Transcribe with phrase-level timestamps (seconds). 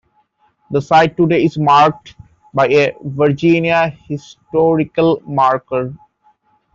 [0.71, 2.15] The site today is marked
[2.55, 5.93] by a Virginia Historical Marker.